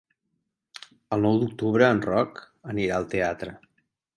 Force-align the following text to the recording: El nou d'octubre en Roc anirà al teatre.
El 1.17 1.21
nou 1.27 1.37
d'octubre 1.43 1.91
en 1.97 2.01
Roc 2.09 2.43
anirà 2.75 2.99
al 2.99 3.07
teatre. 3.13 3.55